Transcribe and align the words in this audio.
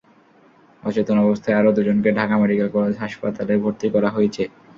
অচেতন 0.83 1.17
অবস্থায় 1.25 1.57
আরও 1.59 1.71
দুজনকে 1.77 2.09
ঢাকা 2.19 2.35
মেডিকেল 2.41 2.67
কলেজ 2.75 2.95
হাসপাতালে 3.03 3.53
ভর্তি 3.63 3.87
করা 3.95 4.09
হয়েছে। 4.15 4.43